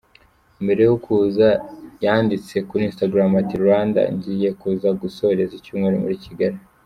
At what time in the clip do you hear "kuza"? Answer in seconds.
1.03-1.47, 4.59-4.89